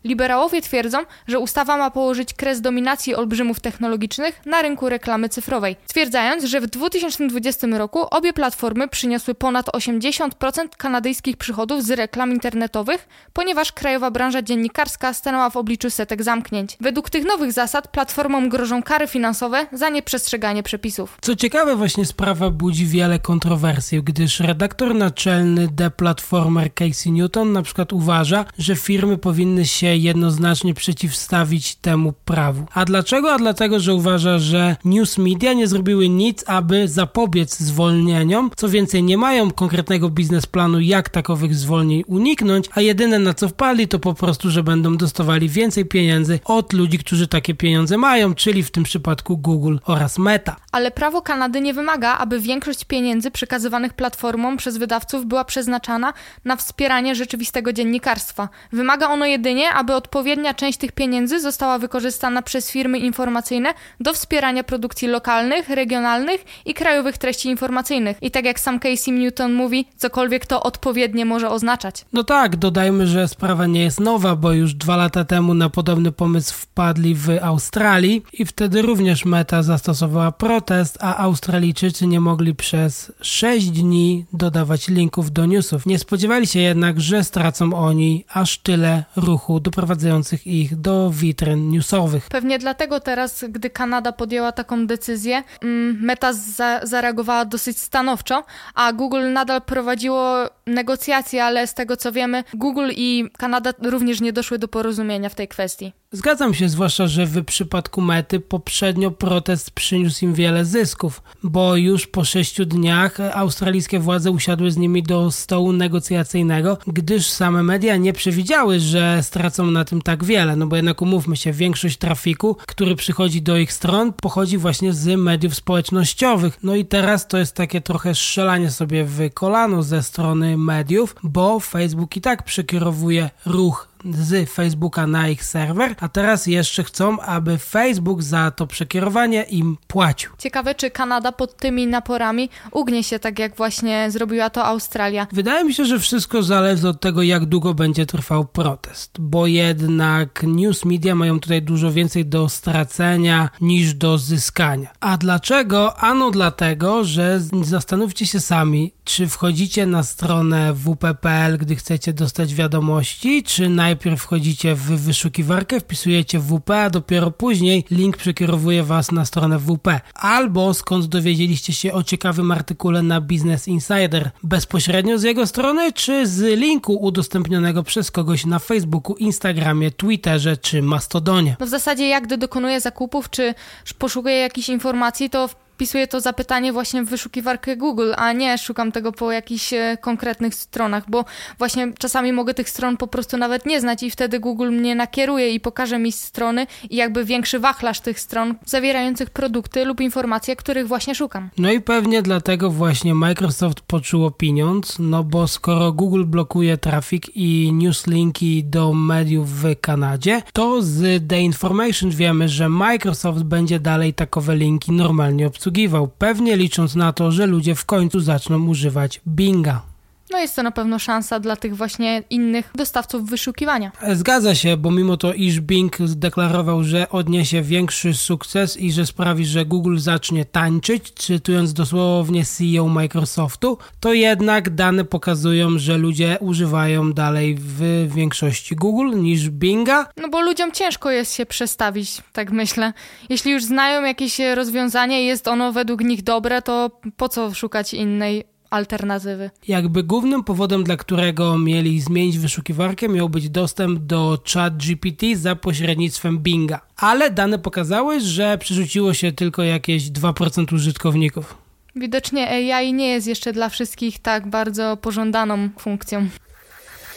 [0.05, 6.43] Liberałowie twierdzą, że ustawa ma położyć kres dominacji olbrzymów technologicznych na rynku reklamy cyfrowej, stwierdzając,
[6.43, 10.29] że w 2020 roku obie platformy przyniosły ponad 80%
[10.77, 16.77] kanadyjskich przychodów z reklam internetowych, ponieważ krajowa branża dziennikarska stanęła w obliczu setek zamknięć.
[16.81, 21.17] Według tych nowych zasad platformom grożą kary finansowe za nieprzestrzeganie przepisów.
[21.21, 27.61] Co ciekawe, właśnie sprawa budzi wiele kontrowersji, gdyż redaktor naczelny The Platformer Casey Newton na
[27.61, 32.65] przykład uważa, że firmy powinny się jednoznacznie przeciwstawić temu prawu.
[32.73, 33.33] A dlaczego?
[33.33, 38.51] A dlatego, że uważa, że news media nie zrobiły nic, aby zapobiec zwolnieniom.
[38.55, 43.87] Co więcej, nie mają konkretnego biznesplanu, jak takowych zwolnień uniknąć, a jedyne na co wpadli
[43.87, 48.63] to po prostu, że będą dostawali więcej pieniędzy od ludzi, którzy takie pieniądze mają, czyli
[48.63, 50.55] w tym przypadku Google oraz Meta.
[50.71, 56.13] Ale prawo Kanady nie wymaga, aby większość pieniędzy przekazywanych platformom przez wydawców była przeznaczana
[56.45, 58.49] na wspieranie rzeczywistego dziennikarstwa.
[58.71, 64.13] Wymaga ono jedynie, aby aby odpowiednia część tych pieniędzy została wykorzystana przez firmy informacyjne do
[64.13, 68.17] wspierania produkcji lokalnych, regionalnych i krajowych treści informacyjnych.
[68.21, 72.05] I tak jak sam Casey Newton mówi, cokolwiek to odpowiednie może oznaczać.
[72.13, 76.11] No tak, dodajmy, że sprawa nie jest nowa, bo już dwa lata temu na podobny
[76.11, 83.11] pomysł wpadli w Australii i wtedy również Meta zastosowała protest, a Australijczycy nie mogli przez
[83.21, 85.85] 6 dni dodawać linków do newsów.
[85.85, 92.27] Nie spodziewali się jednak, że stracą oni aż tyle ruchu doprowadzających ich do witryn newsowych.
[92.29, 98.43] Pewnie dlatego teraz, gdy Kanada podjęła taką decyzję, mm, Meta za zareagowała dosyć stanowczo,
[98.75, 100.35] a Google nadal prowadziło
[100.67, 105.35] negocjacje, ale z tego co wiemy, Google i Kanada również nie doszły do porozumienia w
[105.35, 105.93] tej kwestii.
[106.15, 112.07] Zgadzam się, zwłaszcza, że w przypadku Mety poprzednio protest przyniósł im wiele zysków, bo już
[112.07, 118.13] po sześciu dniach australijskie władze usiadły z nimi do stołu negocjacyjnego, gdyż same media nie
[118.13, 122.95] przewidziały, że stracą na tym tak wiele, no bo jednak umówmy się, większość trafiku, który
[122.95, 126.59] przychodzi do ich stron, pochodzi właśnie z mediów społecznościowych.
[126.63, 131.59] No i teraz to jest takie trochę strzelanie sobie w kolano ze strony mediów, bo
[131.59, 137.57] Facebook i tak przekierowuje ruch z Facebooka na ich serwer, a teraz jeszcze chcą, aby
[137.57, 140.31] Facebook za to przekierowanie im płacił.
[140.37, 145.27] Ciekawe, czy Kanada pod tymi naporami ugnie się tak, jak właśnie zrobiła to Australia.
[145.31, 150.43] Wydaje mi się, że wszystko zależy od tego, jak długo będzie trwał protest, bo jednak
[150.43, 154.89] news media mają tutaj dużo więcej do stracenia niż do zyskania.
[154.99, 155.97] A dlaczego?
[155.97, 163.43] Ano dlatego, że zastanówcie się sami, czy wchodzicie na stronę wp.pl, gdy chcecie dostać wiadomości,
[163.43, 169.59] czy najpierw wchodzicie w wyszukiwarkę, wpisujecie WP, a dopiero później link przekierowuje Was na stronę
[169.59, 169.87] WP.
[170.13, 176.27] Albo skąd dowiedzieliście się o ciekawym artykule na Business Insider, bezpośrednio z jego strony, czy
[176.27, 181.55] z linku udostępnionego przez kogoś na Facebooku, Instagramie, Twitterze czy Mastodonie.
[181.59, 183.53] No w zasadzie jak gdy dokonuję zakupów, czy
[183.97, 189.11] poszukuję jakichś informacji, to wpisuję to zapytanie właśnie w wyszukiwarkę Google, a nie szukam tego
[189.11, 191.25] po jakichś e, konkretnych stronach, bo
[191.57, 195.51] właśnie czasami mogę tych stron po prostu nawet nie znać i wtedy Google mnie nakieruje
[195.51, 200.87] i pokaże mi strony i jakby większy wachlarz tych stron zawierających produkty lub informacje, których
[200.87, 201.49] właśnie szukam.
[201.57, 207.73] No i pewnie dlatego właśnie Microsoft poczuło pieniądz, no bo skoro Google blokuje trafik i
[207.73, 214.55] newslinki do mediów w Kanadzie, to z The Information wiemy, że Microsoft będzie dalej takowe
[214.55, 215.64] linki normalnie obsługiwał,
[216.07, 219.94] pewnie licząc na to, że ludzie w końcu zaczną używać Binga.
[220.31, 223.91] No jest to na pewno szansa dla tych właśnie innych dostawców wyszukiwania.
[224.13, 229.45] Zgadza się, bo mimo to, iż Bing zdeklarował, że odniesie większy sukces i że sprawi,
[229.45, 237.13] że Google zacznie tańczyć, cytując dosłownie CEO Microsoftu, to jednak dane pokazują, że ludzie używają
[237.13, 240.07] dalej w większości Google niż Binga.
[240.17, 242.93] No bo ludziom ciężko jest się przestawić, tak myślę.
[243.29, 247.93] Jeśli już znają jakieś rozwiązanie i jest ono według nich dobre, to po co szukać
[247.93, 249.49] innej alternatywy.
[249.67, 256.39] Jakby głównym powodem, dla którego mieli zmienić wyszukiwarkę, miał być dostęp do ChatGPT za pośrednictwem
[256.39, 256.81] Binga.
[256.97, 261.57] Ale dane pokazały, że przerzuciło się tylko jakieś 2% użytkowników.
[261.95, 266.27] Widocznie AI nie jest jeszcze dla wszystkich tak bardzo pożądaną funkcją.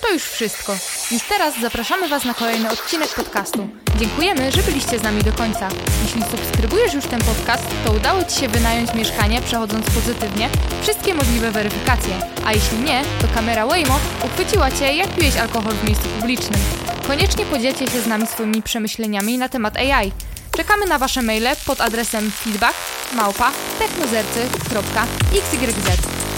[0.01, 0.77] To już wszystko.
[1.11, 3.69] Już teraz zapraszamy Was na kolejny odcinek podcastu.
[3.97, 5.69] Dziękujemy, że byliście z nami do końca.
[6.03, 10.51] Jeśli subskrybujesz już ten podcast, to udało Ci się wynająć mieszkanie, przechodząc pozytywnie
[10.83, 12.15] wszystkie możliwe weryfikacje.
[12.45, 16.61] A jeśli nie, to kamera Waymo uchwyciła Cię, jak piłeś alkohol w miejscu publicznym.
[17.07, 20.13] Koniecznie podzielcie się z nami swoimi przemyśleniami na temat AI.
[20.57, 22.75] Czekamy na Wasze maile pod adresem feedback.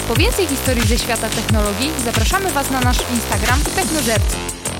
[0.08, 4.36] Po więcej historii ze świata technologii zapraszamy Was na nasz Instagram Technożercy.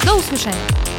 [0.06, 0.89] Do usłyszenia!